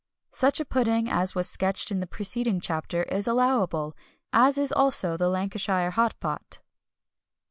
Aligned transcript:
Such 0.31 0.59
a 0.59 0.65
pudding 0.65 1.11
as 1.11 1.35
was 1.35 1.47
sketched 1.47 1.91
in 1.91 1.99
the 1.99 2.07
preceding 2.07 2.59
chapter 2.59 3.03
is 3.03 3.27
allowable, 3.27 3.95
as 4.33 4.57
is 4.57 4.71
also 4.71 5.15
the 5.15 5.29
Lancashire 5.29 5.91
Hot 5.91 6.19
Pot. 6.19 6.59